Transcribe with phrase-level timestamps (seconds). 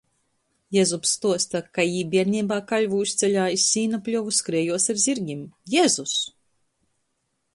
[0.75, 5.43] Jezups stuosta, kai jī bierneibā Kaļvūs ceļā iz sīna pļovu skriejuos ar zyrgim:
[5.75, 6.17] Jezus!